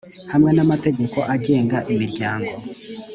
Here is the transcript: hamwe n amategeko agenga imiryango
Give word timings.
hamwe 0.31 0.49
n 0.53 0.59
amategeko 0.65 1.17
agenga 1.35 1.77
imiryango 1.91 2.53